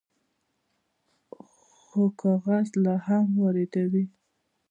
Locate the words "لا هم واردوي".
2.83-4.05